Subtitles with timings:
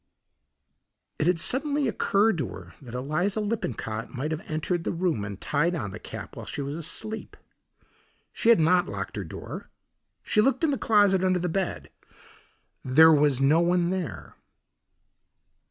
[1.19, 5.39] It had suddenly occurred to her that Eliza Lippincott might have entered the room and
[5.39, 7.37] tied on the cap while she was asleep.
[8.33, 9.69] She had not locked her door.
[10.23, 11.91] She looked in the closet, under the bed;
[12.83, 14.35] there was no one there.